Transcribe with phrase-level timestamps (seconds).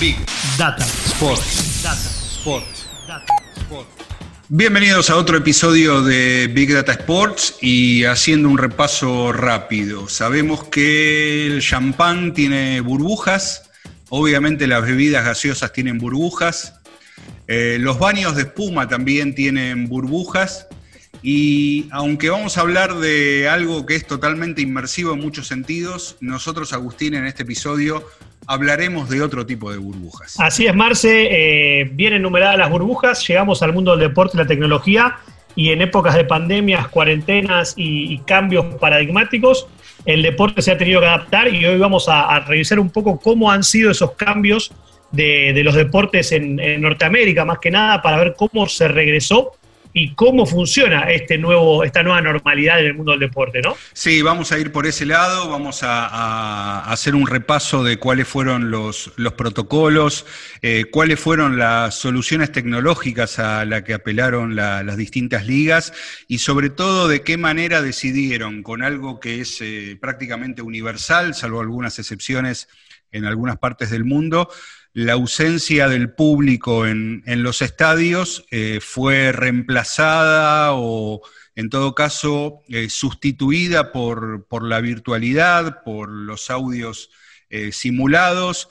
[0.00, 0.16] Big
[0.56, 1.82] Data Sports.
[1.82, 2.86] Data Sports.
[3.08, 3.90] Data Sports.
[4.48, 10.08] Bienvenidos a otro episodio de Big Data Sports y haciendo un repaso rápido.
[10.08, 13.70] Sabemos que el champán tiene burbujas,
[14.08, 16.74] obviamente las bebidas gaseosas tienen burbujas,
[17.48, 20.68] eh, los baños de espuma también tienen burbujas
[21.22, 26.72] y aunque vamos a hablar de algo que es totalmente inmersivo en muchos sentidos, nosotros,
[26.72, 28.06] Agustín, en este episodio
[28.48, 30.40] hablaremos de otro tipo de burbujas.
[30.40, 35.18] Así es, Marce, eh, bien las burbujas, llegamos al mundo del deporte y la tecnología
[35.54, 39.68] y en épocas de pandemias, cuarentenas y, cambios paradigmáticos,
[40.06, 43.50] el deporte se ha tenido que adaptar y hoy vamos a, revisar un poco cómo
[43.50, 44.72] han sido esos cambios
[45.10, 49.52] de, los deportes en Norteamérica, más que nada, para ver cómo se regresó
[49.98, 53.76] y cómo funciona este nuevo, esta nueva normalidad en el mundo del deporte, ¿no?
[53.92, 58.70] Sí, vamos a ir por ese lado, vamos a, hacer un repaso de cuáles fueron
[58.70, 60.24] los, los protocolos,
[60.62, 65.92] eh, cuáles fueron las soluciones tecnológicas a las que apelaron las distintas ligas
[66.28, 71.60] y sobre todo de qué manera decidieron con algo que es eh, prácticamente universal, salvo
[71.60, 72.68] algunas excepciones
[73.10, 74.48] en algunas partes del mundo,
[74.92, 81.22] la ausencia del público en, los estadios eh, fue reemplazada o
[81.54, 87.10] en todo caso eh, sustituida por, la virtualidad, por los audios
[87.50, 88.68] eh, simulados.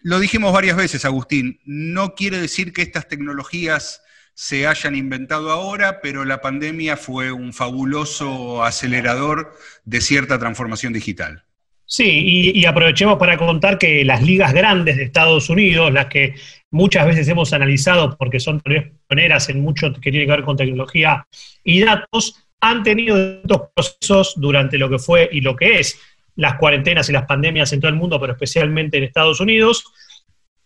[0.00, 4.02] lo dijimos varias veces, Agustín, no quiere decir que estas tecnologías
[4.34, 11.44] se hayan inventado ahora, pero la pandemia fue un fabuloso acelerador de cierta transformación digital.
[11.90, 16.34] Sí, y, aprovechemos para contar que las ligas grandes de Estados Unidos, las que
[16.70, 21.26] muchas veces hemos analizado porque son pioneras en mucho que tiene que ver con tecnología
[21.64, 25.98] y datos, han tenido estos procesos durante lo que fue y lo que es
[26.36, 29.82] las cuarentenas y las pandemias en todo el mundo, pero especialmente en Estados Unidos.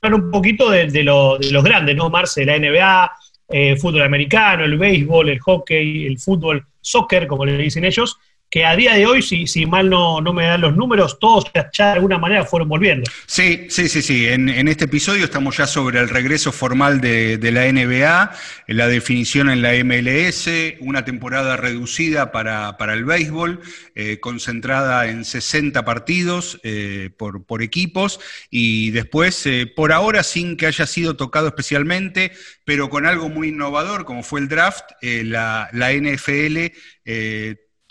[0.03, 2.11] Un poquito de, los grandes, ¿no?
[2.11, 3.13] Marce, la NBA,
[3.49, 8.19] eh, fútbol americano, el béisbol, el hockey, el fútbol, soccer, como le dicen ellos,
[8.53, 11.93] que a día de hoy, si, mal no, me dan los números, todos ya de
[11.93, 13.11] alguna manera fueron volviendo.
[13.25, 14.29] Sí, sí, sí, sí.
[14.29, 18.31] En, este episodio estamos ya sobre el regreso formal de, la NBA,
[18.67, 23.63] la definición en la MLS, una temporada reducida para, el béisbol,
[23.95, 28.21] eh, concentrada en 60 partidos eh, por, equipos,
[28.51, 32.33] y después, eh, por ahora, sin que haya sido tocado especialmente,
[32.67, 36.77] pero con algo muy innovador, como fue el draft, la NFL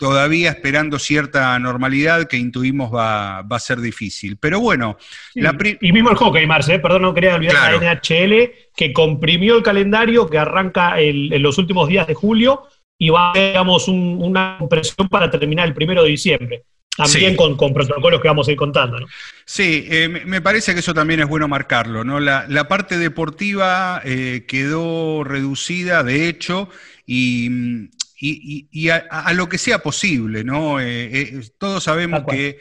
[0.02, 4.36] todavía esperando cierta normalidad que intuimos va, a ser difícil.
[4.36, 4.98] Pero bueno.
[5.32, 6.78] y mismo el hockey, Marce, ¿eh?
[6.80, 11.88] perdón, no quería olvidar la NHL, que comprimió el calendario, que arranca en los últimos
[11.88, 12.64] días de julio
[12.98, 16.64] y va, digamos, una compresión para terminar el primero de diciembre.
[16.96, 18.98] También con, protocolos que vamos a ir contando.
[18.98, 19.06] ¿no?
[19.44, 22.02] Sí, eh, me parece que eso también es bueno marcarlo.
[22.02, 22.18] ¿no?
[22.18, 26.68] La, parte deportiva eh, quedó reducida, de hecho,
[27.06, 27.88] y,
[28.24, 30.80] y, a, lo que sea posible, ¿no?
[30.80, 32.58] Eh, eh, todos sabemos que,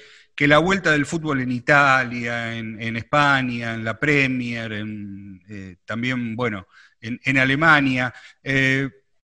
[0.48, 6.66] la vuelta del fútbol en Italia, en, España, en la Premier, en, eh, también, bueno,
[7.00, 8.12] en, Alemania,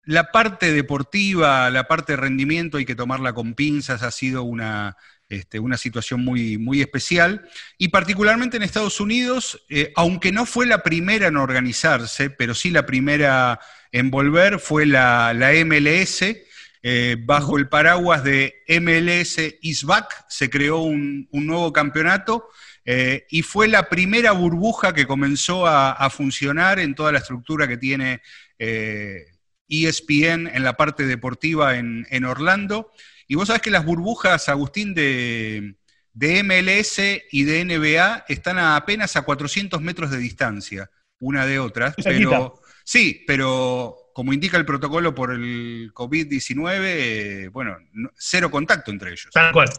[0.06, 4.96] la parte deportiva, la parte de rendimiento hay que tomarla con pinzas, ha sido una,
[5.28, 7.48] este, una situación muy, muy especial.
[7.78, 9.64] Y particularmente en Estados Unidos,
[9.96, 13.60] aunque no fue la primera en organizarse, pero sí la primera
[13.94, 15.32] envolver fue la,
[15.64, 16.22] MLS.
[16.86, 22.50] Eh, bajo el paraguas de MLS ISBAC se creó un, nuevo campeonato
[22.84, 27.78] eh, y fue la primera burbuja que comenzó a, funcionar en toda la estructura que
[27.78, 28.20] tiene
[28.58, 32.92] ESPN eh, e en la parte deportiva en, Orlando.
[33.28, 35.76] Y vos sabés que las burbujas, Agustín, de,
[36.12, 37.00] de MLS
[37.30, 40.90] y de NBA están a apenas a 400 metros de distancia
[41.20, 47.78] una de otras, pero Sí, pero como indica el protocolo por el COVID-19, eh, bueno,
[48.14, 49.30] cero contacto entre ellos.
[49.32, 49.70] Tal cual.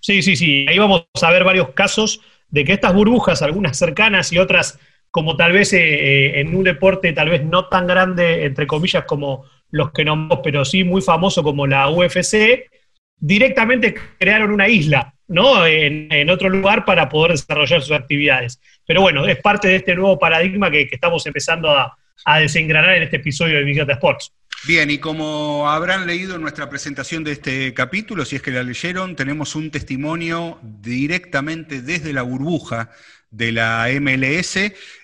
[0.00, 0.64] Sí, sí, sí.
[0.66, 4.78] Ahí vamos a ver varios casos de que estas burbujas, algunas cercanas y otras
[5.10, 9.04] como tal vez eh, eh, en un deporte tal vez no tan grande, entre comillas,
[9.04, 12.70] como los que nombramos, pero sí muy famoso como la UFC,
[13.18, 15.66] directamente crearon una isla, ¿no?
[15.66, 18.60] En, otro lugar para poder desarrollar sus actividades.
[18.86, 21.96] Pero bueno, es parte de este nuevo paradigma que, estamos empezando a,
[22.40, 24.32] desengranar en este episodio de Big Sports.
[24.66, 28.62] Bien, y como habrán leído en nuestra presentación de este capítulo, si es que la
[28.62, 32.90] leyeron, tenemos un testimonio directamente desde la burbuja
[33.30, 34.56] de la MLS.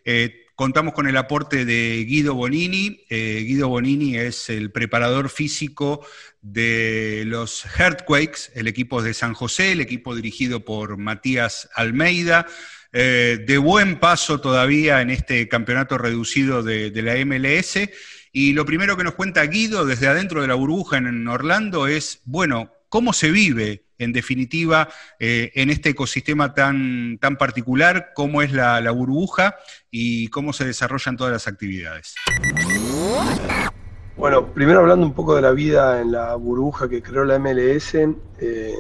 [0.05, 3.05] Eh, contamos con el aporte de Guido Bonini.
[3.11, 6.05] Eh, Guido Bonini es el preparador físico
[6.41, 12.47] de los Earthquakes, el equipo de San José, el equipo dirigido por Matías Almeida.
[12.93, 17.79] Eh, de buen paso todavía en este campeonato reducido de, de, la MLS.
[18.33, 22.23] Y lo primero que nos cuenta Guido desde adentro de la burbuja en Orlando es,
[22.25, 24.89] bueno, ¿cómo se vive en definitiva,
[25.19, 29.57] eh, en este ecosistema tan, tan particular, cómo es la, burbuja
[29.91, 32.15] y cómo se desarrollan todas las actividades.
[34.17, 37.95] Bueno, primero hablando un poco de la vida en la burbuja que creó la MLS,
[37.95, 38.75] eh,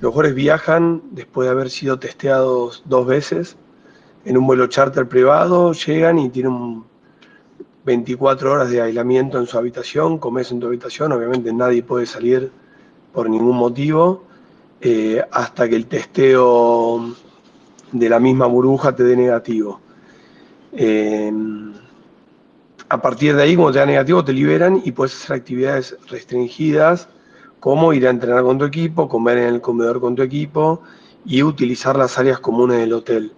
[0.00, 3.56] los jugadores viajan después de haber sido testeados dos veces
[4.24, 6.84] en un vuelo charter privado, llegan y tienen
[7.84, 12.52] 24 horas de aislamiento en su habitación, comes en tu habitación, obviamente nadie puede salir
[13.12, 14.24] por ningún motivo
[14.80, 17.14] eh, hasta que el testeo
[17.92, 19.80] de la misma burbuja te dé negativo.
[20.72, 21.30] Eh,
[22.88, 27.08] a partir de ahí, cuando te da negativo, te liberan y puedes hacer actividades restringidas,
[27.60, 30.82] como ir a entrenar con tu equipo, comer en el comedor con tu equipo
[31.26, 33.32] y utilizar las áreas comunes del hotel.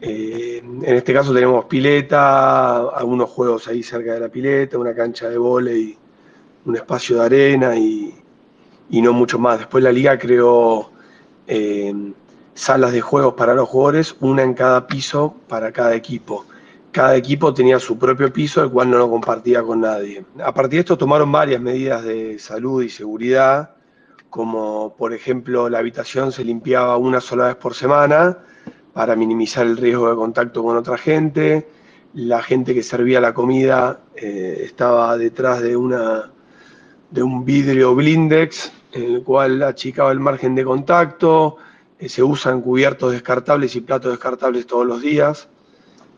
[0.00, 5.28] Eh, en este caso tenemos pileta, algunos juegos ahí cerca de la pileta, una cancha
[5.28, 5.96] de volei,
[6.64, 8.21] un espacio de arena y,
[8.92, 9.58] y no mucho más.
[9.58, 10.92] Después la liga creó
[11.48, 11.92] eh,
[12.54, 16.44] salas de juegos para los jugadores, una en cada piso para cada equipo.
[16.92, 20.26] Cada equipo tenía su propio piso, el cual no lo compartía con nadie.
[20.44, 23.70] A partir de esto tomaron varias medidas de salud y seguridad,
[24.28, 28.40] como por ejemplo la habitación se limpiaba una sola vez por semana
[28.92, 31.66] para minimizar el riesgo de contacto con otra gente.
[32.12, 36.30] La gente que servía la comida eh, estaba detrás de, una,
[37.10, 41.56] de un vidrio blindex en el cual achicaba el margen de contacto,
[41.98, 45.48] eh, se usan cubiertos descartables y platos descartables todos los días,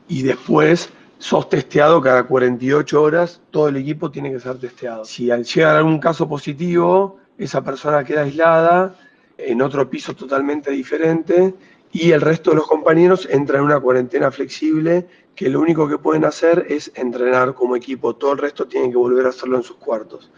[0.08, 5.04] y después sos testeado cada 48 horas, todo el equipo tiene que ser testeado.
[5.04, 8.94] Si al llegar algún caso positivo, esa persona queda aislada
[9.38, 11.54] en otro piso totalmente diferente
[11.92, 15.98] y el resto de los compañeros entran en una cuarentena flexible que lo único que
[15.98, 19.62] pueden hacer es entrenar como equipo, todo el resto tienen que volver a hacerlo en
[19.62, 20.30] sus cuartos.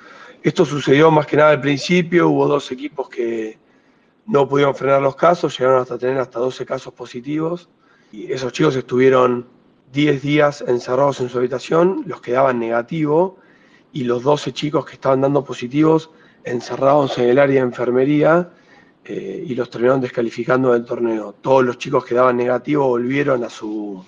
[0.42, 3.58] Esto sucedió más que nada al principio, hubo dos equipos que
[4.26, 7.68] no pudieron frenar los casos, llegaron hasta tener hasta 12 casos positivos
[8.12, 9.46] y esos chicos estuvieron
[9.92, 13.38] 10 días encerrados en su habitación, los que daban negativo
[13.92, 16.10] y los 12 chicos que estaban dando positivos
[16.44, 18.50] encerrados en el área de enfermería
[19.04, 21.32] eh, y los terminaron descalificando del torneo.
[21.40, 24.04] Todos los chicos que daban negativo volvieron a su,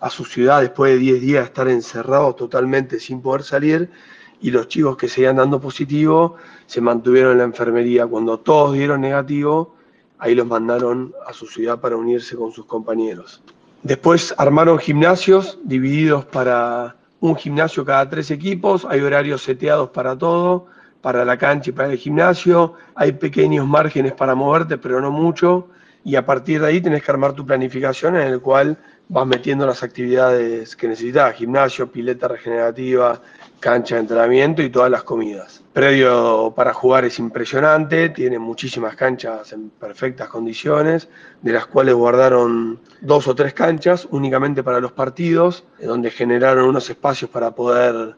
[0.00, 3.90] a su ciudad después de 10 días de estar encerrados totalmente sin poder salir
[4.40, 6.36] y los chicos que seguían dando positivo
[6.66, 8.06] se mantuvieron en la enfermería.
[8.06, 9.74] Cuando todos dieron negativo,
[10.18, 13.42] ahí los mandaron a su ciudad para unirse con sus compañeros.
[13.82, 20.66] Después armaron gimnasios divididos para un gimnasio cada tres equipos, hay horarios seteados para todo,
[21.00, 25.68] para la cancha y para el gimnasio, hay pequeños márgenes para moverte, pero no mucho,
[26.04, 29.66] y a partir de ahí tenés que armar tu planificación en el cual vas metiendo
[29.66, 33.20] las actividades que necesitas, gimnasio, pileta regenerativa,
[33.60, 35.62] cancha de entrenamiento y todas las comidas.
[35.72, 41.08] Predio para jugar es impresionante, tiene muchísimas canchas en perfectas condiciones,
[41.42, 46.88] de las cuales guardaron dos o tres canchas únicamente para los partidos, donde generaron unos
[46.90, 48.16] espacios para poder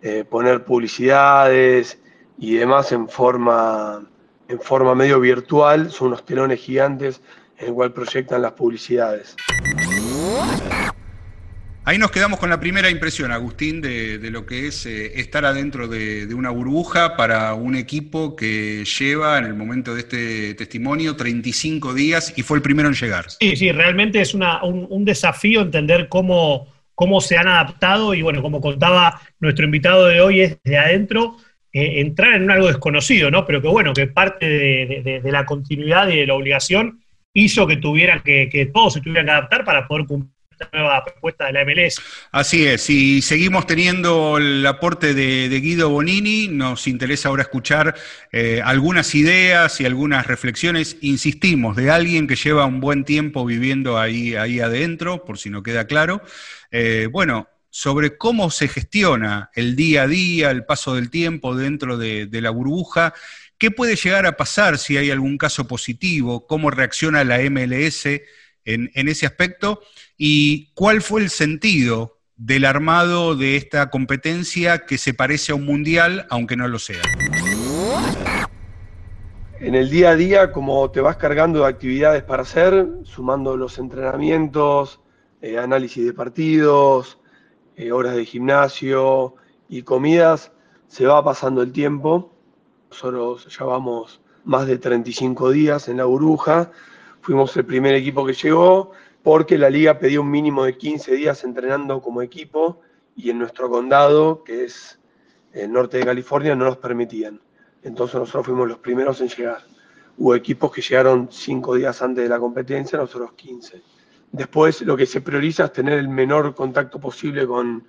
[0.00, 1.98] eh, poner publicidades
[2.38, 4.04] y demás en forma,
[4.48, 7.20] en forma medio virtual, son unos telones gigantes
[7.58, 9.36] en el cual proyectan las publicidades.
[11.84, 15.88] Ahí nos quedamos con la primera impresión, Agustín, de, lo que es eh, estar adentro
[15.88, 21.92] de, una burbuja para un equipo que lleva en el momento de este testimonio 35
[21.92, 23.24] días y fue el primero en llegar.
[23.30, 28.60] Sí, sí, realmente es un, desafío entender cómo, cómo se han adaptado y bueno, como
[28.60, 31.36] contaba nuestro invitado de hoy es de adentro.
[31.72, 33.46] Eh, entrar en algo desconocido, ¿no?
[33.46, 37.00] Pero que bueno, que parte de, la continuidad y de la obligación
[37.32, 40.41] hizo que tuvieran que, que todos se tuvieran que adaptar para poder cumplir
[40.72, 42.00] nueva propuesta de la MLS.
[42.30, 47.94] Así es, y seguimos teniendo el aporte de, Guido Bonini, nos interesa ahora escuchar
[48.32, 53.98] eh, algunas ideas y algunas reflexiones, insistimos, de alguien que lleva un buen tiempo viviendo
[53.98, 56.22] ahí, ahí adentro, por si no queda claro.
[56.70, 61.96] Eh, bueno, sobre cómo se gestiona el día a día, el paso del tiempo dentro
[61.96, 63.14] de, de la burbuja
[63.62, 66.48] ¿Qué puede llegar a pasar si hay algún caso positivo?
[66.48, 69.84] ¿Cómo reacciona la MLS en, en ese aspecto?
[70.24, 75.64] ¿Y cuál fue el sentido del armado de esta competencia que se parece a un
[75.64, 77.02] mundial, aunque no lo sea?
[79.58, 83.80] En el día a día, como te vas cargando de actividades para hacer, sumando los
[83.80, 85.00] entrenamientos,
[85.40, 87.18] eh, análisis de partidos,
[87.74, 89.34] eh, horas de gimnasio
[89.68, 90.52] y comidas,
[90.86, 92.32] se va pasando el tiempo.
[92.90, 96.70] Nosotros ya vamos más de 35 días en la burbuja.
[97.22, 101.44] Fuimos el primer equipo que llegó porque la liga pedía un mínimo de 15 días
[101.44, 102.80] entrenando como equipo
[103.14, 104.98] y en nuestro condado, que es
[105.52, 107.40] el norte de California, no nos permitían.
[107.82, 109.62] Entonces nosotros fuimos los primeros en llegar.
[110.18, 113.82] Hubo equipos que llegaron cinco días antes de la competencia, nosotros 15.
[114.32, 117.84] Después lo que se prioriza es tener el menor contacto posible con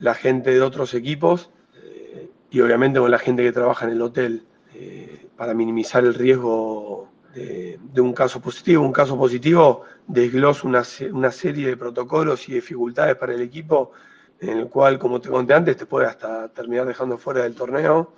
[0.00, 1.50] la gente de otros equipos
[1.82, 6.14] eh, y obviamente con la gente que trabaja en el hotel eh, para minimizar el
[6.14, 8.84] riesgo de, un caso positivo.
[8.84, 13.92] Un caso positivo desglosa una, una serie de protocolos y dificultades para el equipo
[14.40, 18.12] en el cual, como te conté antes, te puede hasta terminar dejando fuera del torneo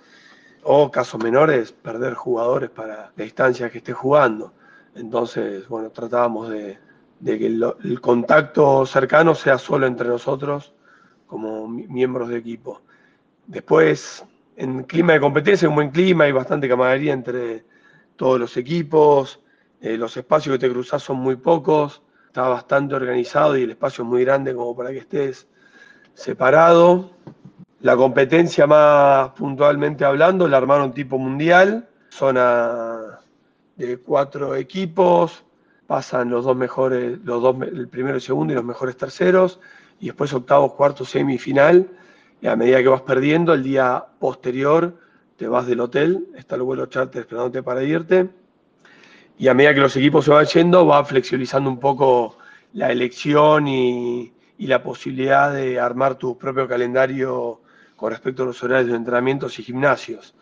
[0.63, 4.53] o casos menores, perder jugadores para la distancia que esté jugando.
[4.95, 6.77] Entonces, bueno, tratábamos de,
[7.23, 10.73] que el, contacto cercano sea solo entre nosotros
[11.27, 12.81] como miembros de equipo.
[13.45, 17.63] Después, en clima de competencia, un buen clima, hay bastante camaradería entre
[18.17, 19.39] todos los equipos,
[19.79, 24.03] eh, los espacios que te cruzas son muy pocos, está bastante organizado y el espacio
[24.03, 25.47] es muy grande como para que estés
[26.13, 27.11] separado.
[27.81, 33.19] La competencia más puntualmente hablando la armaron tipo mundial, zona
[33.75, 35.43] de cuatro equipos,
[35.85, 39.59] pasan los dos mejores, los dos, el primero y segundo y los mejores terceros,
[39.99, 41.87] y después octavos, cuartos, semifinal,
[42.41, 44.95] y a medida que vas perdiendo, el día posterior
[45.37, 48.27] te vas del hotel, está el vuelo charter esperándote para irte,
[49.37, 52.37] y a medida que los equipos se van yendo, va flexibilizando un poco
[52.73, 57.61] la elección y, y la posibilidad de armar tu propio calendario
[57.95, 60.33] con respecto a los horarios de entrenamientos y gimnasios.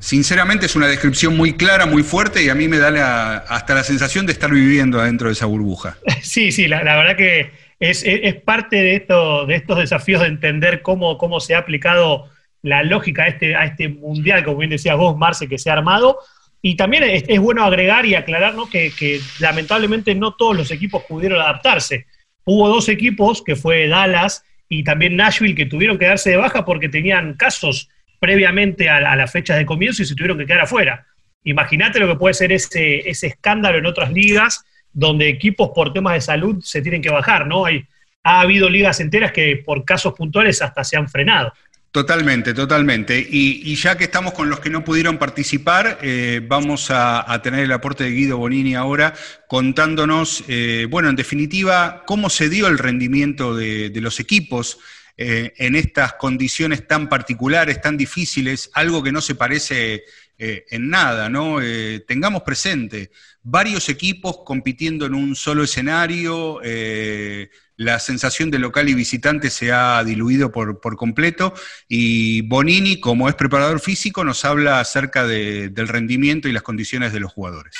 [0.00, 3.82] Sinceramente es una descripción muy clara, muy fuerte y a mí me da hasta la
[3.82, 5.96] sensación de estar viviendo adentro de esa burbuja.
[6.22, 7.50] Sí, sí, la, verdad que
[7.80, 8.04] es,
[8.44, 12.28] parte de, esto, de estos desafíos de entender cómo, cómo se ha aplicado
[12.62, 15.74] la lógica a este, a este mundial, como bien decías vos, Marce, que se ha
[15.74, 16.18] armado.
[16.60, 21.40] Y también es, bueno agregar y aclarar que, que lamentablemente no todos los equipos pudieron
[21.40, 22.06] adaptarse.
[22.44, 26.64] Hubo dos equipos, que fue Dallas y también Nashville que tuvieron que darse de baja
[26.64, 27.88] porque tenían casos
[28.18, 31.06] previamente a, las fechas de comienzo y se tuvieron que quedar afuera.
[31.44, 36.14] Imagínate lo que puede ser ese, ese escándalo en otras ligas donde equipos por temas
[36.14, 37.64] de salud se tienen que bajar, ¿no?
[37.64, 37.86] Hay,
[38.24, 41.52] ha habido ligas enteras que por casos puntuales hasta se han frenado.
[41.98, 43.26] Totalmente, totalmente.
[43.28, 47.72] Y, ya que estamos con los que no pudieron participar, eh, vamos a, tener el
[47.72, 49.14] aporte de Guido Bonini ahora
[49.48, 54.78] contándonos, eh, bueno, en definitiva, cómo se dio el rendimiento de, los equipos
[55.16, 60.04] eh, en estas condiciones tan particulares, tan difíciles, algo que no se parece
[60.38, 61.56] en nada, ¿no?
[62.06, 63.10] tengamos presente,
[63.42, 66.60] varios equipos compitiendo en un solo escenario
[67.78, 71.54] la sensación de local y visitante se ha diluido por, completo
[71.86, 77.20] y Bonini, como es preparador físico, nos habla acerca del rendimiento y las condiciones de
[77.20, 77.76] los jugadores.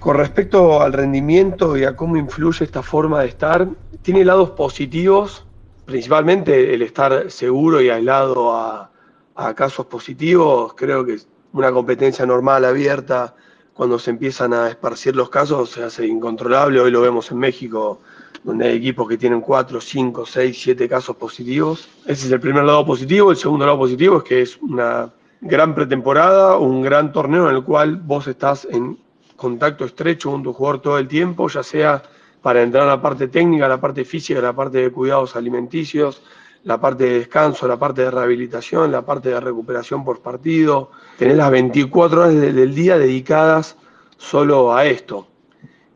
[0.00, 3.68] Con respecto al rendimiento y a cómo influye esta forma de estar,
[4.00, 5.44] tiene lados positivos,
[5.84, 8.90] principalmente el estar seguro y aislado a,
[9.34, 10.72] a casos positivos.
[10.74, 11.18] Creo que
[11.52, 13.34] una competencia normal, abierta,
[13.76, 16.80] cuando se empiezan a esparcir los casos se hace incontrolable.
[16.80, 18.00] Hoy lo vemos en México,
[18.42, 21.86] donde hay equipos que tienen 4, 5, 6, 7 casos positivos.
[22.06, 23.30] Ese es el primer lado positivo.
[23.30, 27.64] El segundo lado positivo es que es una gran pretemporada, un gran torneo en el
[27.64, 28.98] cual vos estás en
[29.36, 32.02] contacto estrecho con tu jugador todo el tiempo, ya sea
[32.40, 36.22] para entrar a la parte técnica, la parte física, la parte de cuidados alimenticios,
[36.66, 40.90] la parte de descanso, la parte de rehabilitación, la parte de recuperación por partido.
[41.16, 43.76] Tenés las 24 horas del día dedicadas
[44.16, 45.28] solo a esto.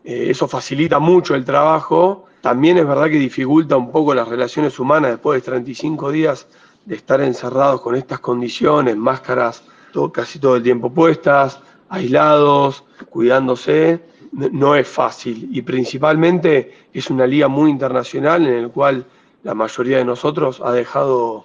[0.04, 2.26] Eh, eso facilita mucho el trabajo.
[2.40, 6.46] También es verdad que dificulta un poco las relaciones humanas después de 35 días
[6.84, 9.64] de estar encerrados con estas condiciones, máscaras
[10.12, 11.58] casi todo el tiempo puestas,
[11.88, 14.00] aislados, cuidándose.
[14.30, 19.04] No es fácil y principalmente es una liga muy internacional en el cual
[19.42, 21.44] la mayoría de nosotros ha dejado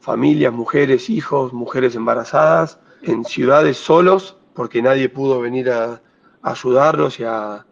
[0.00, 6.00] familias, mujeres, hijos, mujeres embarazadas en ciudades solos porque nadie pudo venir a,
[6.42, 7.64] ayudarlos y a,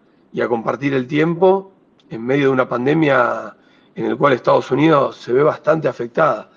[0.48, 1.72] compartir el tiempo
[2.08, 3.56] en medio de una pandemia
[3.94, 6.50] en el cual Estados Unidos se ve bastante afectada.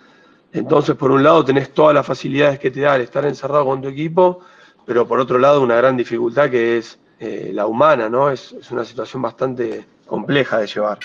[0.52, 3.82] Entonces, por un lado, tenés todas las facilidades que te da el estar encerrado con
[3.82, 4.40] tu equipo,
[4.86, 8.30] pero por otro lado, una gran dificultad que es eh, la humana, ¿no?
[8.30, 11.00] Es, es una situación bastante compleja de llevar.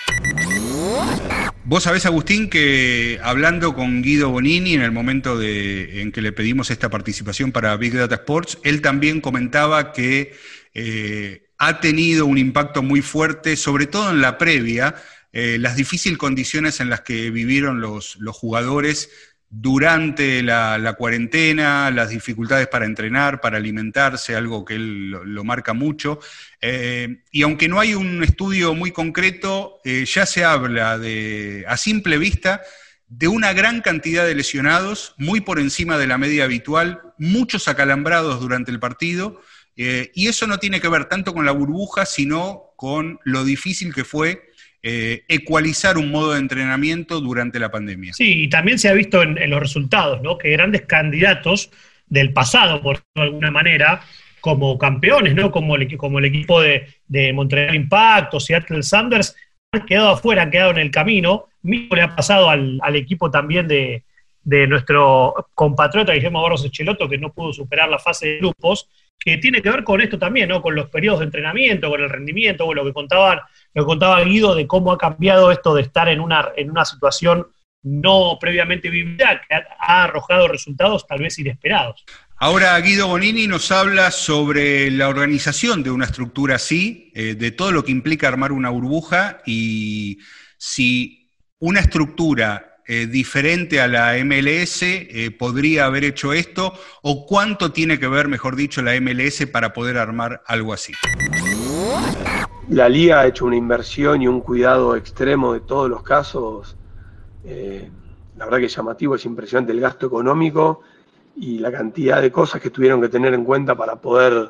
[1.69, 6.31] Vos sabés, Agustín, que hablando con Guido Bonini en el momento de, en que le
[6.31, 10.33] pedimos esta participación para Big Data Sports, él también comentaba que
[10.73, 14.95] eh, ha tenido un impacto muy fuerte, sobre todo en la previa,
[15.31, 19.11] eh, las difíciles condiciones en las que vivieron los, los jugadores
[19.49, 26.19] durante la, cuarentena, las dificultades para entrenar, para alimentarse, algo que él lo, marca mucho.
[26.61, 31.77] Eh, y aunque no hay un estudio muy concreto, eh, ya se habla de, a
[31.77, 32.61] simple vista,
[33.07, 38.39] de una gran cantidad de lesionados, muy por encima de la media habitual, muchos acalambrados
[38.39, 39.41] durante el partido,
[39.75, 43.93] eh, y eso no tiene que ver tanto con la burbuja, sino con lo difícil
[43.95, 44.48] que fue
[44.81, 48.13] eh, ecualizar un modo de entrenamiento durante la pandemia.
[48.13, 50.37] Sí, y también se ha visto en, los resultados, ¿no?
[50.37, 51.69] Que grandes candidatos
[52.07, 54.01] del pasado, por alguna manera,
[54.39, 55.51] como campeones, ¿no?
[55.51, 59.35] Como el, equipo de, Montreal Impact o Seattle Sanders,
[59.73, 61.47] han quedado afuera, han quedado en el camino.
[61.61, 64.05] Mismo le ha pasado al, equipo también de,
[64.45, 69.61] nuestro compatriota Guillermo Barros Echeloto, que no pudo superar la fase de grupos, que tiene
[69.61, 70.61] que ver con esto también, ¿no?
[70.61, 73.39] Con los periodos de entrenamiento, con el rendimiento, con lo que contaban
[73.73, 77.47] lo contaba Guido de cómo ha cambiado esto de estar en una, en una situación
[77.83, 82.03] no previamente vivida, que ha, arrojado resultados tal vez inesperados.
[82.37, 87.71] Ahora Guido Bonini nos habla sobre la organización de una estructura así, eh, de todo
[87.71, 90.19] lo que implica armar una burbuja y
[90.57, 97.71] si una estructura eh, diferente a la MLS eh, podría haber hecho esto o cuánto
[97.71, 100.93] tiene que ver, mejor dicho, la MLS para poder armar algo así.
[102.67, 106.77] La liga ha hecho una inversión y un cuidado extremo de todos los casos.
[107.45, 107.87] Eh,
[108.35, 110.81] la verdad que es llamativo, es impresionante el gasto económico
[111.35, 114.49] y la cantidad de cosas que tuvieron que tener en cuenta para poder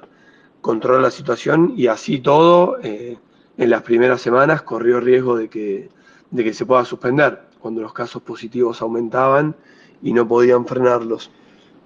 [0.62, 3.20] controlar la situación y así todo, en
[3.58, 5.90] las primeras semanas corrió riesgo de que,
[6.32, 9.56] de que se pueda suspender cuando los casos positivos aumentaban
[10.02, 11.32] y no podían frenarlos.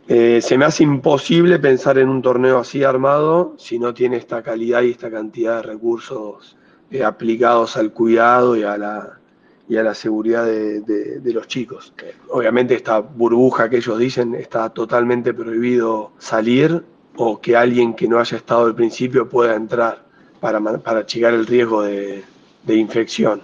[0.08, 4.44] Eh, se me hace imposible pensar en un torneo así armado si no tiene esta
[4.44, 6.58] calidad y esta cantidad de recursos
[6.92, 9.20] eh, aplicados al cuidado y a la,
[9.70, 11.94] y a la seguridad de, los chicos.
[12.30, 16.84] obviamente esta burbuja que ellos dicen está totalmente prohibido salir
[17.16, 20.04] o que alguien que no haya estado al principio pueda entrar
[20.42, 22.24] para, para achicar el riesgo de,
[22.64, 23.42] de infección.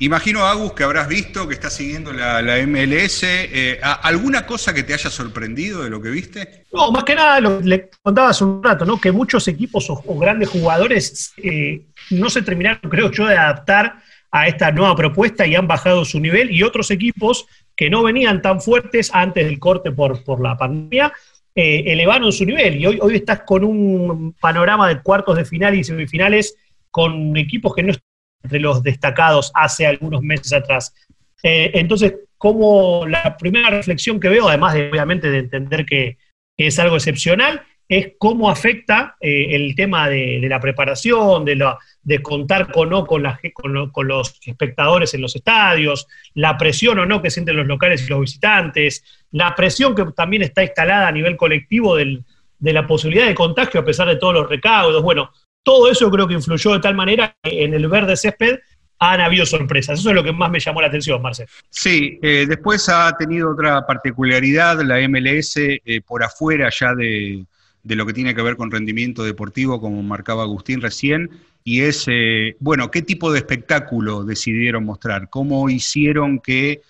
[0.00, 3.22] Imagino, Agus, que habrás visto que estás siguiendo la, MLS.
[3.22, 6.64] Eh, ¿Alguna cosa que te haya sorprendido de lo que viste?
[6.72, 9.00] No, más que nada, lo, le contaba hace un rato, ¿no?
[9.00, 14.02] Que muchos equipos o, grandes jugadores eh, no se terminaron, creo yo, de adaptar
[14.32, 16.50] a esta nueva propuesta y han bajado su nivel.
[16.50, 21.12] Y otros equipos que no venían tan fuertes antes del corte por, por la pandemia,
[21.54, 22.76] eh, elevaron su nivel.
[22.76, 26.56] Y hoy, hoy estás con un panorama de cuartos de final y semifinales
[26.90, 28.13] con equipos que no están
[28.44, 30.94] entre los destacados hace algunos meses atrás.
[31.42, 36.18] Eh, entonces, como la primera reflexión que veo, además de obviamente de entender que,
[36.56, 41.60] es algo excepcional, es cómo afecta eh, el tema de, la preparación, de,
[42.02, 47.06] de contar con, no con, la, con, los espectadores en los estadios, la presión o
[47.06, 49.02] no que sienten los locales y los visitantes,
[49.32, 52.22] la presión que también está instalada a nivel colectivo de
[52.60, 55.02] la posibilidad de contagio a pesar de todos los recaudos.
[55.02, 55.32] Bueno,
[55.64, 58.60] todo eso creo que influyó de tal manera que en el verde césped
[58.98, 59.98] han habido sorpresas.
[59.98, 61.46] Eso es lo que más me llamó la atención, Marcel.
[61.70, 67.44] Sí, eh, después ha tenido otra particularidad la MLS eh, por afuera ya de,
[67.82, 71.30] lo que tiene que ver con rendimiento deportivo, como marcaba Agustín recién,
[71.64, 75.28] y es, eh, bueno, ¿qué tipo de espectáculo decidieron mostrar?
[75.30, 76.82] ¿Cómo hicieron que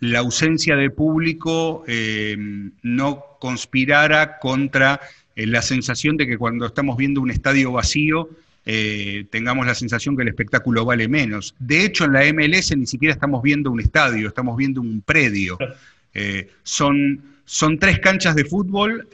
[0.00, 1.84] la ausencia de público
[2.82, 5.00] no conspirara contra
[5.34, 8.28] eh, la sensación de que cuando estamos viendo un estadio vacío,
[8.64, 11.54] eh, tengamos la sensación que el espectáculo vale menos.
[11.58, 15.58] De hecho, en la MLS ni siquiera estamos viendo un estadio, estamos viendo un predio.
[16.14, 19.08] Eh, son, son tres canchas de fútbol,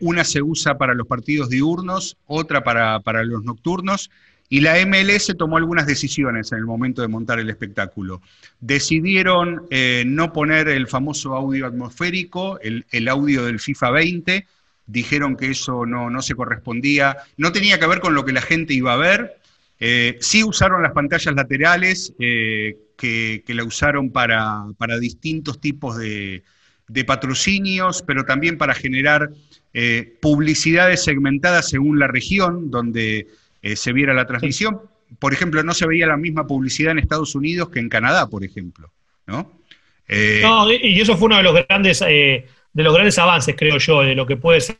[0.00, 4.08] una se usa para los partidos diurnos, otra para, para los nocturnos,
[4.48, 8.22] y la MLS tomó algunas decisiones en el momento de montar el espectáculo.
[8.60, 9.66] Decidieron
[10.06, 14.46] no poner el famoso audio atmosférico, el, el audio del FIFA 20,
[14.86, 18.74] dijeron que eso no, se correspondía, no tenía que ver con lo que la gente
[18.74, 19.38] iba a ver.
[19.80, 24.64] Eh, sí usaron las pantallas laterales, eh, que, la usaron para,
[25.00, 26.42] distintos tipos de,
[27.06, 29.30] patrocinios, pero también para generar
[29.72, 33.26] eh, publicidades segmentadas según la región donde
[33.74, 34.80] se viera la transmisión.
[35.18, 38.44] Por ejemplo, no se veía la misma publicidad en Estados Unidos que en Canadá, por
[38.44, 38.90] ejemplo.
[39.26, 39.50] ¿no?
[40.42, 42.02] No, y eso fue uno de los grandes
[42.74, 44.76] de los grandes avances, creo yo, de lo que puede ser,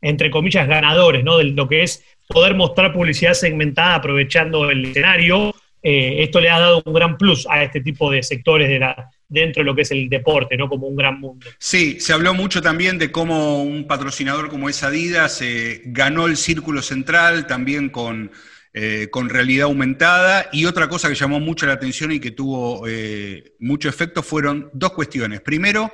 [0.00, 1.38] entre comillas, ganadores, ¿no?
[1.38, 5.54] De lo que es poder mostrar publicidad segmentada aprovechando el escenario.
[5.82, 9.10] Eh, esto le ha dado un gran plus a este tipo de sectores de la,
[9.28, 10.68] dentro de lo que es el deporte, ¿no?
[10.68, 11.44] Como un gran mundo.
[11.58, 15.42] Sí, se habló mucho también de cómo un patrocinador como es Adidas
[15.86, 18.30] ganó el círculo central también con
[18.74, 20.48] eh, con realidad aumentada.
[20.50, 24.70] Y otra cosa que llamó mucho la atención y que tuvo eh, mucho efecto fueron
[24.72, 25.42] dos cuestiones.
[25.42, 25.92] Primero,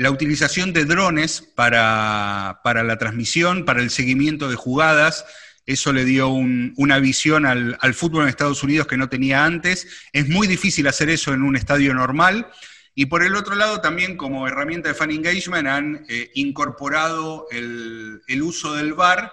[0.00, 5.26] la utilización de drones para, la transmisión, para el seguimiento de jugadas.
[5.66, 9.86] Eso le dio una visión al, fútbol en Estados Unidos que no tenía antes.
[10.14, 12.50] Es muy difícil hacer eso en un estadio normal.
[12.94, 18.22] Y por el otro lado, también como herramienta de fan engagement han eh, incorporado el,
[18.26, 19.30] el, uso del VAR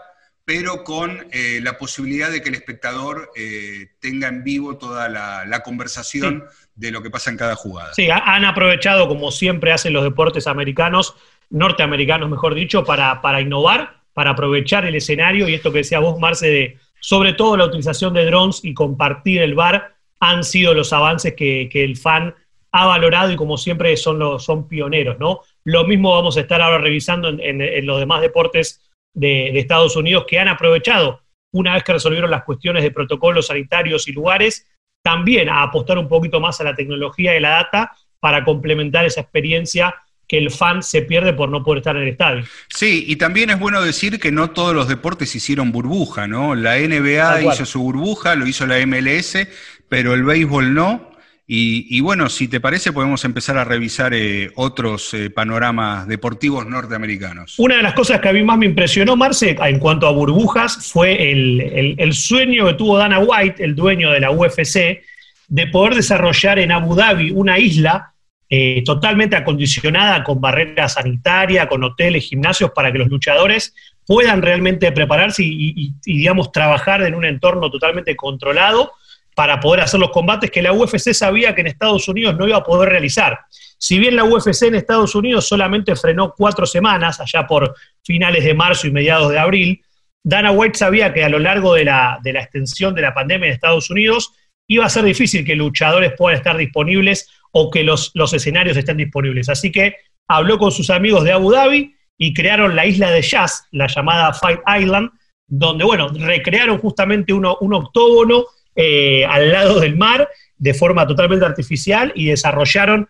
[0.47, 5.61] pero con eh, la posibilidad de que el espectador eh, tenga en vivo toda la,
[5.61, 7.93] conversación de lo que pasa en cada jugada.
[7.93, 11.15] Sí, han aprovechado, como siempre hacen los deportes americanos,
[11.49, 16.17] norteamericanos mejor dicho, para, para innovar, para aprovechar el escenario y esto que decía vos,
[16.17, 20.93] Marce, de sobre todo la utilización de drones y compartir el bar, han sido los
[20.93, 22.33] avances que, el fan
[22.71, 25.41] ha valorado y como siempre son, los, son pioneros, ¿no?
[25.65, 28.86] Lo mismo vamos a estar ahora revisando en los demás deportes
[29.17, 34.07] de, Estados Unidos que han aprovechado, una vez que resolvieron las cuestiones de protocolos sanitarios
[34.07, 34.65] y lugares,
[35.03, 39.21] también a apostar un poquito más a la tecnología y la data para complementar esa
[39.21, 39.95] experiencia
[40.27, 42.43] que el fan se pierde por no poder estar en el estadio.
[42.67, 46.53] Sí, y también es bueno decir que no todos los deportes hicieron burbuja, ¿no?
[46.53, 49.47] La NBA hizo su burbuja, lo hizo la MLS,
[49.87, 51.06] pero el béisbol no.
[51.49, 57.57] Y, bueno, si te parece, podemos empezar a revisar eh, otros eh, panoramas deportivos norteamericanos.
[57.57, 60.91] Una de las cosas que a mí más me impresionó, Marce, en cuanto a burbujas,
[60.91, 65.01] fue el, sueño que tuvo Dana White, el dueño de la UFC,
[65.47, 68.11] de poder desarrollar en Abu Dhabi una isla
[68.49, 73.73] eh, totalmente acondicionada con barrera sanitaria, con hoteles, gimnasios, para que los luchadores
[74.05, 78.91] puedan realmente prepararse y digamos, trabajar en un entorno totalmente controlado
[79.37, 82.57] para poder hacer los combates que la UFC sabía que en Estados Unidos no iba
[82.57, 83.41] a poder realizar.
[83.77, 88.55] Si bien la UFC en Estados Unidos solamente frenó cuatro semanas, allá por finales de
[88.55, 89.83] marzo y mediados de abril,
[90.23, 93.91] Dana White sabía que a lo largo de la, extensión de la pandemia en Estados
[93.91, 94.33] Unidos
[94.65, 99.49] iba a ser difícil que luchadores puedan estar disponibles o que los, escenarios estén disponibles.
[99.49, 99.97] Así que
[100.27, 104.33] habló con sus amigos de Abu Dhabi y crearon la isla de jazz, la llamada
[104.33, 105.11] Fight Island,
[105.45, 108.45] donde, bueno, recrearon justamente un octógono
[108.79, 113.09] eh, al lado del mar de forma totalmente artificial y desarrollaron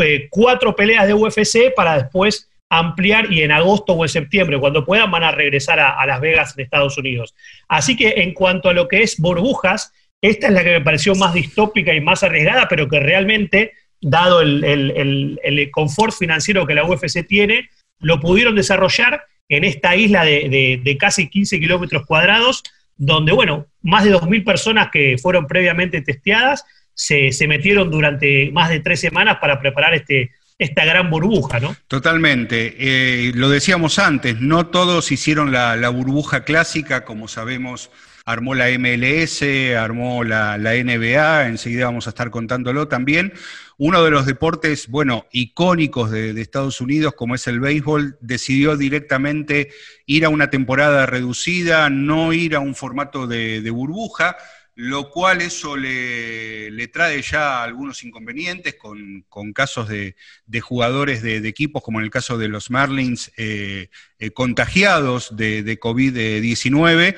[0.00, 4.84] eh, cuatro peleas de UFC para después ampliar y en agosto o en septiembre, cuando
[4.84, 7.34] puedan, van a regresar a, Las Vegas en Estados Unidos.
[7.66, 11.16] Así que en cuanto a lo que es burbujas, esta es la que me pareció
[11.16, 17.26] más distópica y más arriesgada, pero que realmente, dado el, confort financiero que la UFC
[17.26, 22.62] tiene, lo pudieron desarrollar en esta isla de, de casi 15 kilómetros cuadrados,
[22.96, 28.80] donde, bueno, más de 2.000 personas que fueron previamente testeadas se, metieron durante más de
[28.80, 31.74] tres semanas para preparar este, esta gran burbuja, ¿no?
[31.86, 32.76] Totalmente.
[32.78, 37.90] Eh, lo decíamos antes, no todos hicieron la, burbuja clásica, como sabemos,
[38.28, 39.42] armó la MLS,
[39.74, 43.32] armó la, NBA, enseguida vamos a estar contándolo también
[43.78, 49.70] uno de los deportes, bueno, icónicos de, Estados Unidos, como es el béisbol, decidió directamente
[50.04, 54.36] ir a una temporada reducida, no ir a un formato de, burbuja,
[54.74, 60.14] lo cual eso le, trae ya algunos inconvenientes con, casos de,
[60.60, 63.88] jugadores de, equipos, como en el caso de los Marlins, eh,
[64.18, 67.16] eh, contagiados de, COVID-19.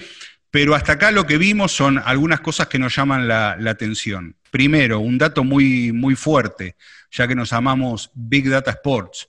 [0.51, 4.37] Pero hasta acá lo que vimos son algunas cosas que nos llaman la atención.
[4.51, 6.77] Primero, un dato muy, muy fuerte,
[7.11, 9.29] ya que nos llamamos Big Data Sports.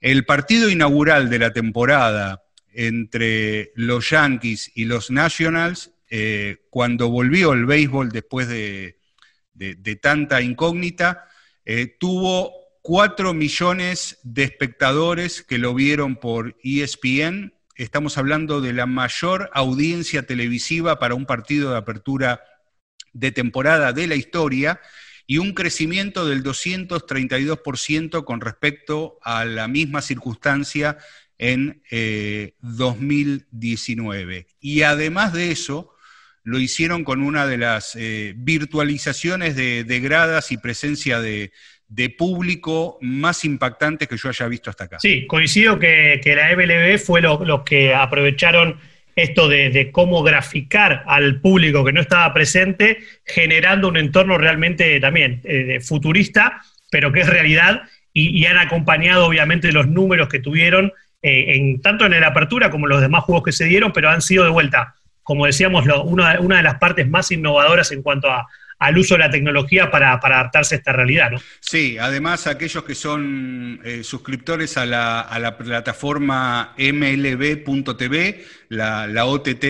[0.00, 7.52] El partido inaugural de la temporada entre los Yankees y los Nationals, eh, cuando volvió
[7.52, 8.96] el béisbol después de,
[10.00, 11.26] tanta incógnita,
[11.64, 12.52] eh, tuvo
[12.82, 17.52] 4 millones de espectadores que lo vieron por ESPN.
[17.78, 22.42] Estamos hablando de la mayor audiencia televisiva para un partido de apertura
[23.12, 24.80] de temporada de la historia
[25.28, 30.98] y un crecimiento del 232% con respecto a la misma circunstancia
[31.38, 31.80] en
[32.62, 34.36] 2019.
[34.36, 35.94] Eh, y además de eso,
[36.42, 41.52] lo hicieron con una de las eh, virtualizaciones de, gradas y presencia de,
[42.16, 44.98] público más impactantes que yo haya visto hasta acá.
[45.00, 48.78] Sí, coincido que, la MLB fue los lo que aprovecharon
[49.16, 55.40] esto de, cómo graficar al público que no estaba presente, generando un entorno realmente también
[55.44, 61.56] eh, futurista, pero que es realidad y, han acompañado obviamente los números que tuvieron, eh,
[61.56, 64.22] en, tanto en la apertura como en los demás juegos que se dieron, pero han
[64.22, 68.46] sido de vuelta, como decíamos, una, una de las partes más innovadoras en cuanto a,
[68.78, 71.30] al uso de la tecnología para, adaptarse a esta realidad.
[71.32, 71.40] ¿no?
[71.60, 79.64] Sí, además aquellos que son eh, suscriptores a la, plataforma mlb.tv, la, OTT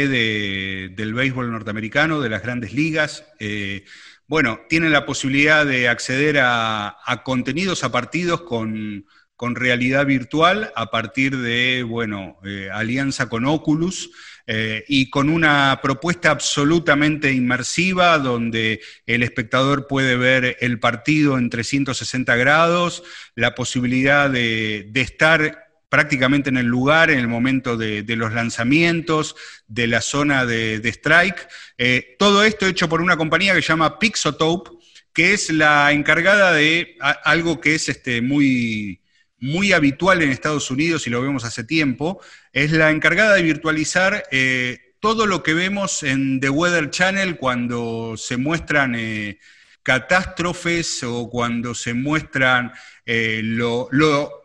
[0.94, 3.84] del béisbol norteamericano, de las grandes ligas, eh,
[4.28, 9.06] bueno, tienen la posibilidad de acceder a, contenidos, a partidos con,
[9.54, 14.10] realidad virtual a partir de, bueno, eh, alianza con Oculus.
[14.50, 21.50] Eh, y con una propuesta absolutamente inmersiva donde el espectador puede ver el partido en
[21.50, 23.02] 360 grados,
[23.34, 29.86] la posibilidad de, estar prácticamente en el lugar en el momento de, los lanzamientos, de
[29.86, 31.46] la zona de, strike.
[31.76, 34.70] Eh, todo esto hecho por una compañía que se llama Pixotope,
[35.12, 39.02] que es la encargada de algo que es este, muy,
[39.40, 42.20] muy habitual en Estados Unidos y lo vemos hace tiempo,
[42.52, 48.14] es la encargada de virtualizar eh, todo lo que vemos en The Weather Channel cuando
[48.16, 49.38] se muestran eh,
[49.82, 52.72] catástrofes o cuando se muestran
[53.06, 53.88] eh, lo,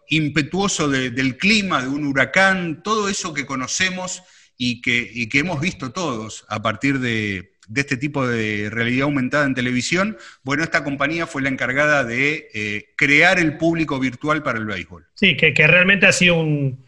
[0.10, 4.21] impetuoso del clima, de un huracán, todo eso que conocemos
[4.58, 9.04] y que, y que hemos visto todos a partir de, de este tipo de realidad
[9.04, 14.43] aumentada en televisión, bueno, esta compañía fue la encargada de eh, crear el público virtual
[14.43, 15.06] para el béisbol.
[15.13, 16.84] Sí, que, realmente ha sido un,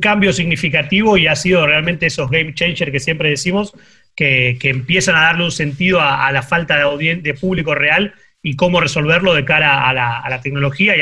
[0.00, 3.72] cambio significativo y ha sido realmente esos game changers que siempre decimos,
[4.16, 8.80] que, empiezan a darle un sentido a, la falta de, de, público real y cómo
[8.80, 11.00] resolverlo de cara a la, tecnología y,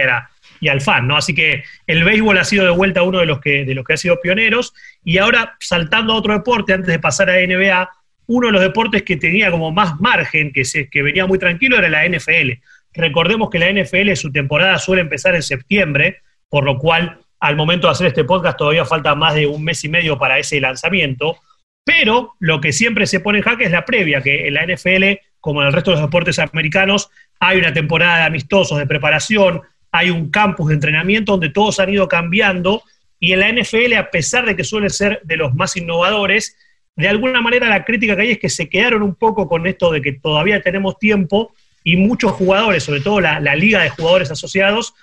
[0.64, 1.16] y al fan, ¿no?
[1.16, 3.94] Así que el béisbol ha sido de vuelta uno de los que, de los que
[3.94, 7.88] ha sido pioneros y ahora saltando a otro deporte, antes de pasar a NBA,
[8.34, 11.76] uno de los deportes que tenía como más margen, que, se, que venía muy tranquilo,
[11.76, 12.52] era la NFL.
[12.94, 17.86] Recordemos que la NFL su temporada suele empezar en septiembre, por lo cual al momento
[17.86, 21.36] de hacer este podcast todavía falta más de un mes y medio para ese lanzamiento,
[21.84, 25.20] pero lo que siempre se pone en jaque es la previa, que en la NFL,
[25.40, 29.60] como en el resto de los deportes americanos, hay una temporada de amistosos, de preparación,
[29.90, 32.82] hay un campus de entrenamiento donde todos han ido cambiando
[33.18, 36.56] y en la NFL, a pesar de que suele ser de los más innovadores,
[36.96, 39.90] de alguna manera la crítica que hay es que se quedaron un poco con esto
[39.90, 44.94] de que todavía tenemos tiempo y muchos jugadores, sobre todo la, liga de jugadores asociados,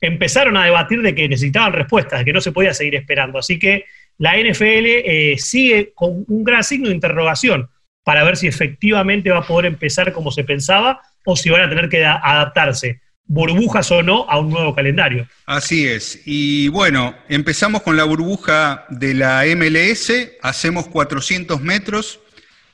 [0.00, 3.38] empezaron a debatir de que necesitaban respuestas, de que no se podía seguir esperando.
[3.38, 3.86] Así que
[4.18, 7.68] la NFL eh, sigue con un gran signo de interrogación
[8.04, 11.68] para ver si efectivamente va a poder empezar como se pensaba o si van a
[11.68, 15.28] tener que adaptarse burbujas o no a un nuevo calendario.
[15.46, 16.20] Así es.
[16.24, 20.12] Y bueno, empezamos con la burbuja de la MLS,
[20.42, 22.20] hacemos 400 metros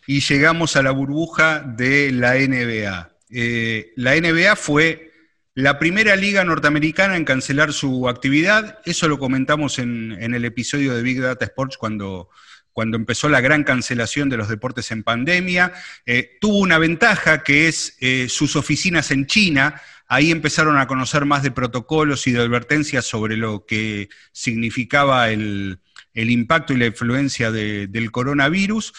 [0.06, 3.10] y llegamos a la burbuja de la NBA.
[3.30, 5.12] Eh, la NBA fue
[5.54, 8.78] la primera liga norteamericana en cancelar su actividad.
[8.84, 12.28] Eso lo comentamos en, el episodio de Big Data Sports cuando,
[12.72, 15.72] cuando empezó la gran cancelación de los deportes en pandemia.
[16.06, 19.80] Eh, tuvo una ventaja que es eh, sus oficinas en China
[20.14, 25.80] Ahí empezaron a conocer más de protocolos y de advertencias sobre lo que significaba el,
[26.14, 28.92] impacto y la influencia del coronavirus.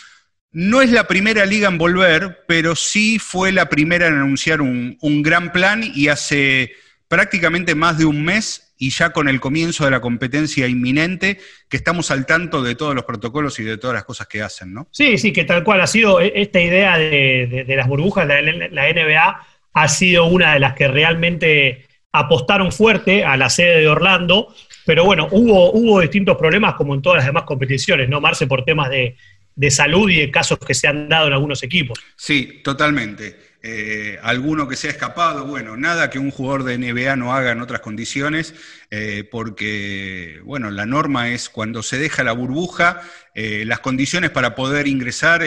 [0.51, 4.97] No es la primera liga en volver, pero sí fue la primera en anunciar un,
[5.23, 6.73] gran plan y hace
[7.08, 11.78] prácticamente más de un mes y ya con el comienzo de la competencia inminente, que
[11.78, 14.89] estamos al tanto de todos los protocolos y de todas las cosas que hacen, ¿no?
[14.91, 18.89] Sí, sí, que tal cual ha sido e, esta idea de, las burbujas, de la
[18.89, 24.56] NBA, ha sido una de las que realmente apostaron fuerte a la sede de Orlando,
[24.86, 28.48] pero bueno, hubo, hubo distintos problemas como en todas las demás competiciones, ¿no, Marce?
[28.48, 29.18] Por temas de,
[29.54, 32.00] de salud y de casos que se han dado en algunos equipos.
[32.16, 33.55] Sí, totalmente.
[33.67, 37.51] Eh, alguno que se ha escapado, bueno, nada que un jugador de NBA no haga
[37.51, 38.54] en otras condiciones,
[38.91, 43.01] eh, porque, bueno, la norma es cuando se deja la burbuja,
[43.34, 45.41] eh, las condiciones para poder ingresar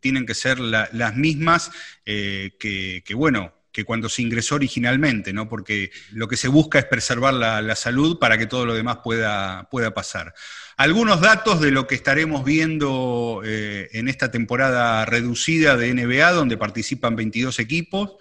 [0.00, 1.70] tienen que ser las mismas
[2.04, 5.48] que, bueno, que cuando se ingresó originalmente, ¿no?
[5.48, 8.98] Porque lo que se busca es preservar la, la salud para que todo lo demás
[9.02, 10.34] pueda, pueda pasar.
[10.80, 16.56] Algunos datos de lo que estaremos viendo eh, en esta temporada reducida de NBA, donde
[16.56, 18.12] participan 22 equipos.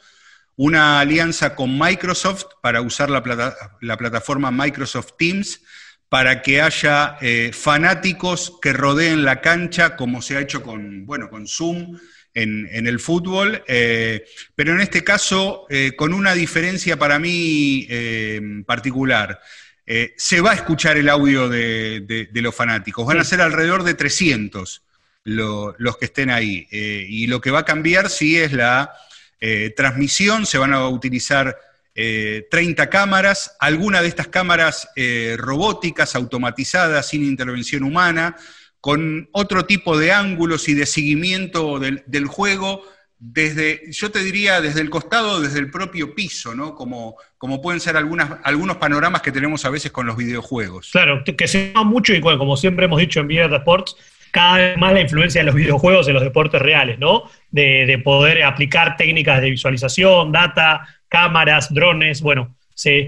[0.57, 5.61] Una alianza con Microsoft para usar la, plataforma Microsoft Teams
[6.09, 11.29] para que haya eh, fanáticos que rodeen la cancha, como se ha hecho con, bueno,
[11.29, 11.97] con Zoom
[12.33, 17.87] en, el fútbol, eh, pero en este caso con una diferencia para mí
[18.67, 19.39] particular.
[19.91, 23.07] Eh, se va a escuchar el audio de, los fanáticos.
[23.07, 24.83] Van a ser alrededor de 300
[25.23, 26.67] los que estén ahí.
[26.69, 28.93] Eh, y lo que va a cambiar sí es la
[29.41, 31.57] eh, transmisión, se van a utilizar
[31.95, 34.87] 30 cámaras, algunas de estas cámaras
[35.35, 38.37] robóticas, automatizadas, sin intervención humana,
[38.79, 42.85] con otro tipo de ángulos y de seguimiento del, juego
[43.19, 46.73] desde, yo te diría, desde el costado, desde el propio piso, ¿no?
[46.73, 50.89] Como, como pueden ser algunas, algunos panoramas que tenemos a veces con los videojuegos.
[50.91, 53.97] Claro, que se llama mucho y como siempre hemos dicho en Vida de Sports,
[54.31, 57.23] cada vez más la influencia de los videojuegos en los deportes reales, ¿no?
[57.51, 62.55] De, poder aplicar técnicas de visualización, data, cámaras, drones, bueno,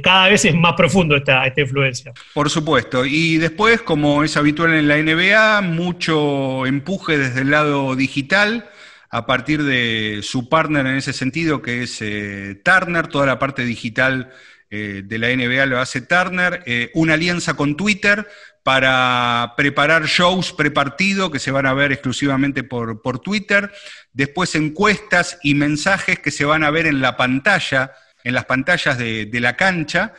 [0.03, 2.11] cada vez es más profundo esta, esta influencia.
[2.33, 3.05] Por supuesto.
[3.05, 8.65] Y después, como es habitual en la NBA, mucho empuje desde el lado digital
[9.11, 13.65] a partir de su partner en ese sentido, que es eh, Turner, toda la parte
[13.65, 14.31] digital
[14.69, 18.25] eh, de la NBA lo hace Turner, eh, una alianza con Twitter
[18.63, 23.73] para preparar shows prepartido que se van a ver exclusivamente por, Twitter,
[24.13, 27.91] después encuestas y mensajes que se van a ver en la pantalla
[28.23, 30.13] en las pantallas de, la cancha,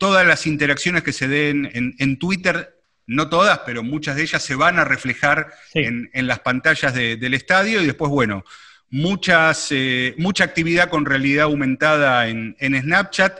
[0.00, 2.77] todas las interacciones que se den en, en, Twitter
[3.08, 7.82] no todas, pero muchas de ellas se van a reflejar en, las pantallas del estadio
[7.82, 8.44] y después, bueno,
[8.90, 13.38] muchas, eh, mucha actividad con realidad aumentada en, Snapchat,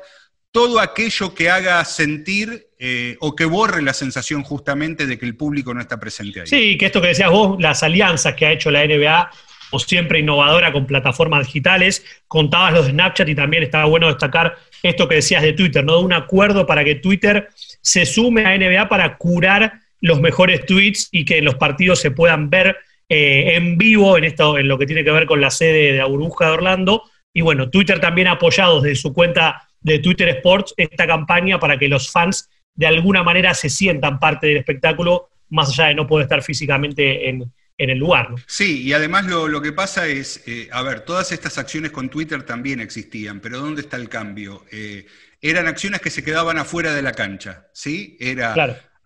[0.51, 5.37] todo aquello que haga sentir eh, o que borre la sensación justamente de que el
[5.37, 6.47] público no está presente ahí.
[6.47, 9.31] Sí, que esto que decías vos, las alianzas que ha hecho la NBA,
[9.71, 14.57] o siempre innovadora con plataformas digitales, contabas los de Snapchat y también estaba bueno destacar
[14.83, 15.99] esto que decías de Twitter, ¿no?
[15.99, 17.49] De un acuerdo para que Twitter
[17.81, 22.51] se sume a NBA para curar los mejores tweets y que los partidos se puedan
[22.51, 22.77] ver
[23.09, 25.99] eh, en vivo en, esto, en lo que tiene que ver con la sede de
[25.99, 27.03] la burbuja de Orlando.
[27.33, 31.79] Y bueno, Twitter también ha apoyado desde su cuenta de Twitter Sports esta campaña para
[31.79, 36.07] que los fans de alguna manera se sientan parte del espectáculo, más allá de no
[36.07, 38.29] poder estar físicamente en, el lugar.
[38.47, 42.43] Sí, y además lo, que pasa es, eh, a ver, todas estas acciones con Twitter
[42.43, 44.65] también existían, pero ¿dónde está el cambio?
[44.71, 45.07] Eh,
[45.41, 48.17] eran acciones que se quedaban afuera de la cancha, ¿sí?
[48.19, 48.55] Era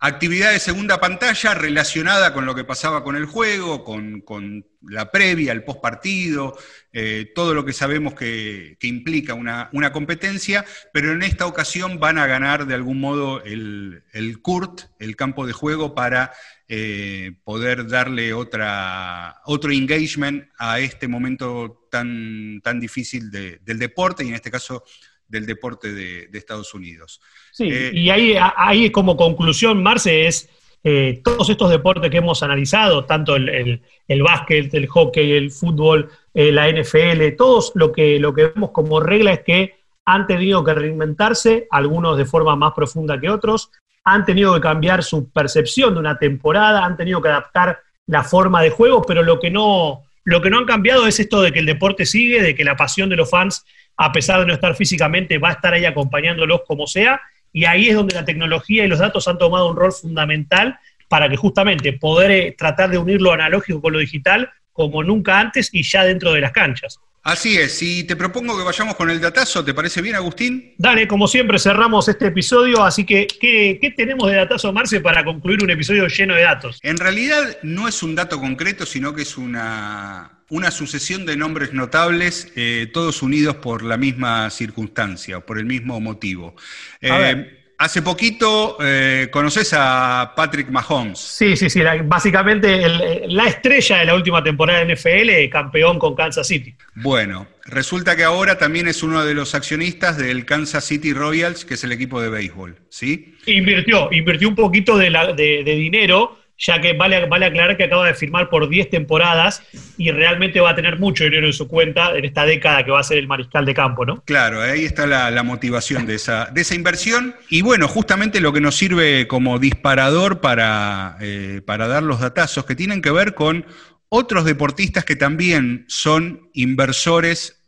[0.05, 5.53] actividad de segunda pantalla relacionada con lo que pasaba con el juego, con, la previa,
[5.53, 6.57] el post partido,
[6.91, 12.27] eh, todo lo que sabemos que, implica una, competencia, pero en esta ocasión van a
[12.27, 16.33] ganar de algún modo el, el CURT, el campo de juego, para
[16.69, 24.29] eh, poder darle otra, otro engagement a este momento tan, tan difícil del deporte y
[24.29, 24.83] en este caso
[25.27, 27.19] del deporte de, Estados Unidos.
[27.51, 30.49] Sí, eh, y ahí, ahí como conclusión, Marce, es
[30.85, 36.09] eh, todos estos deportes que hemos analizado, tanto el, el, básquet, el hockey, el fútbol,
[36.33, 40.73] la NFL, todos lo que, lo que vemos como regla es que han tenido que
[40.73, 43.69] reinventarse, algunos de forma más profunda que otros,
[44.03, 48.61] han tenido que cambiar su percepción de una temporada, han tenido que adaptar la forma
[48.61, 51.59] de juego, pero lo que no, lo que no han cambiado es esto de que
[51.59, 53.65] el deporte sigue, de que la pasión de los fans
[53.97, 57.89] a pesar de no estar físicamente, va a estar ahí acompañándolos como sea, y ahí
[57.89, 61.93] es donde la tecnología y los datos han tomado un rol fundamental para que justamente
[61.93, 66.03] poder eh, tratar de unir lo analógico con lo digital como nunca antes y ya
[66.03, 66.99] dentro de las canchas.
[67.23, 70.73] Así es, y te propongo que vayamos con el datazo, ¿te parece bien, Agustín?
[70.77, 75.23] Dale, como siempre cerramos este episodio, así que ¿qué, ¿qué, tenemos de datazo, Marce, para
[75.23, 76.79] concluir un episodio lleno de datos?
[76.83, 81.71] En realidad no es un dato concreto, sino que es una, una sucesión de nombres
[81.71, 86.57] notables, eh, todos unidos por la misma circunstancia, por el mismo motivo.
[86.99, 91.19] Eh, hace poquito eh, conoces a Patrick Mahomes.
[91.19, 91.81] Sí, sí, sí.
[92.05, 96.75] básicamente la estrella de la última temporada de NFL, campeón con Kansas City.
[96.95, 101.73] Bueno, resulta que ahora también es uno de los accionistas del Kansas City Royals, que
[101.73, 102.77] es el equipo de béisbol.
[102.89, 103.35] ¿sí?
[103.45, 108.13] Invirtió, invirtió un poquito de, de dinero ya que vale, vale aclarar que acaba de
[108.13, 109.61] firmar por 10 temporadas
[109.97, 113.01] y realmente va a tener mucho dinero en su cuenta en esta década que va
[113.01, 114.23] a ser el mariscal de campo, ¿no?
[114.23, 117.35] Claro, ahí está la, motivación de esa, de esa inversión.
[117.49, 122.65] Y bueno, justamente lo que nos sirve como disparador para, eh, para dar los datazos
[122.65, 123.65] que tienen que ver con
[124.07, 127.61] otros deportistas que también son inversores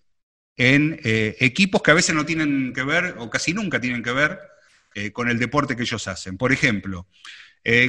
[0.56, 4.14] en eh, equipos que a veces no tienen que ver, o casi nunca tienen que
[4.14, 4.40] ver,
[4.94, 6.38] eh, con el deporte que ellos hacen.
[6.38, 7.08] Por ejemplo,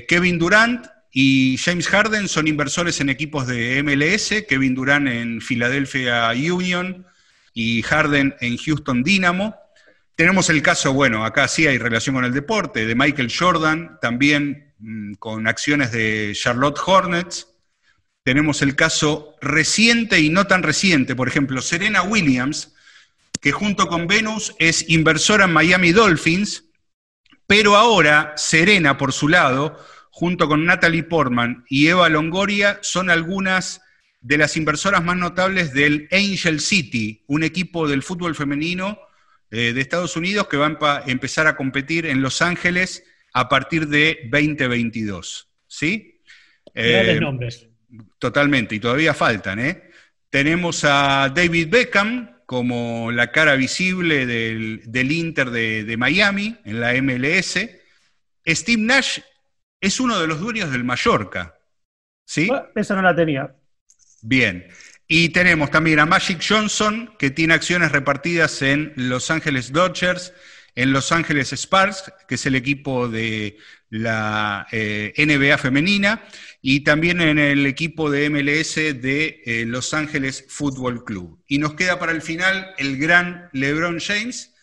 [0.09, 0.87] Kevin Durant
[1.19, 7.07] y James Harden son inversores en equipos de MLS, Kevin Durant en Philadelphia Union
[7.55, 9.57] y Harden en Houston Dynamo.
[10.15, 14.75] Tenemos el caso, bueno, acá sí hay relación con el deporte, de Michael Jordan, también
[14.79, 17.49] mm, con acciones de Charlotte Hornets.
[18.23, 22.75] Tenemos el caso reciente y no tan reciente, por ejemplo, Serena Williams,
[23.41, 26.65] que junto con Venus es inversora en Miami Dolphins,
[27.47, 29.83] pero ahora, Serena, por su lado,
[30.17, 33.83] junto con Natalie Portman y Eva Longoria, son algunas
[34.23, 38.99] de las inversoras más notables del Angel City, un equipo del fútbol femenino
[39.51, 43.05] eh, de Estados Unidos que van a empezar a competir en Los Ángeles
[43.35, 45.51] a partir de 2022.
[45.67, 46.23] ¿Sí?
[46.73, 47.69] Grandes nombres.
[48.19, 49.91] Totalmente, y todavía faltan, ¿eh?
[50.31, 57.69] Tenemos a David Beckham como la cara visible del, Inter de, Miami en la MLS.
[58.47, 59.19] Steve Nash
[59.87, 61.55] es uno de los dueños del Mallorca.
[62.25, 62.51] ¿Sí?
[62.75, 63.55] esa no la tenía.
[64.23, 64.67] Bien.
[65.09, 70.33] Y tenemos también a Magic Johnson, que tiene acciones repartidas en Los Ángeles Dodgers,
[70.75, 73.57] en Los Ángeles Sparks, que es el equipo de
[73.89, 76.25] la eh, NBA femenina,
[76.61, 81.41] y también en el equipo de MLS de eh, Los Ángeles Football Club.
[81.47, 84.56] Y nos queda para el final el gran LeBron James,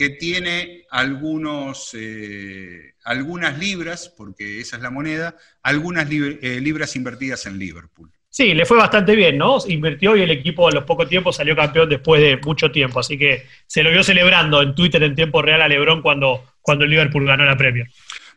[0.00, 7.58] que tiene algunos, eh, algunas libras, porque esa es la moneda, algunas libras invertidas en
[7.58, 8.10] Liverpool.
[8.30, 9.58] Sí, le fue bastante bien, ¿no?
[9.68, 12.98] Invirtió y el equipo a los pocos tiempos salió campeón después de mucho tiempo.
[12.98, 16.86] Así que se lo vio celebrando en Twitter en tiempo real a Lebron cuando, cuando
[16.86, 17.86] el Liverpool ganó la Premier.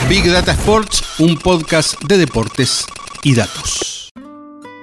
[0.09, 2.84] Big Data Sports, un podcast de deportes
[3.22, 4.01] y datos.